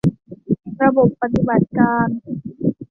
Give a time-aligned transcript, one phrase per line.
[0.83, 2.07] ระบบปฏิบัติการ